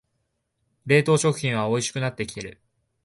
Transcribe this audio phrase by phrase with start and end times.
[0.87, 2.59] 冷凍食品はおいしくなってきてる